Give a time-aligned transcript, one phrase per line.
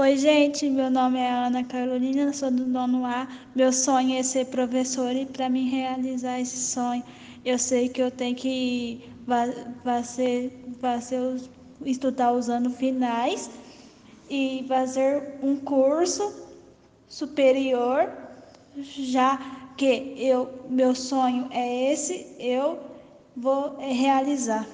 [0.00, 3.26] Oi, gente, meu nome é Ana Carolina, sou do nono A.
[3.52, 7.02] Meu sonho é ser professora e para me realizar esse sonho,
[7.44, 9.10] eu sei que eu tenho que
[9.82, 11.40] fazer, fazer,
[11.84, 13.50] estudar os anos finais
[14.30, 16.32] e fazer um curso
[17.08, 18.08] superior,
[18.76, 19.36] já
[19.76, 22.78] que eu, meu sonho é esse, eu
[23.36, 24.64] vou realizar.